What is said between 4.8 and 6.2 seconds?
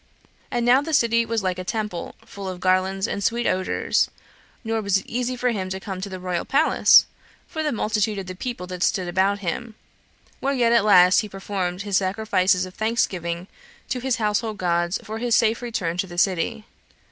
was it easy for him to come to the